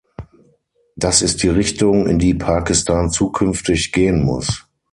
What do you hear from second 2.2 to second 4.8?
Pakistan zukünftig gehen muss.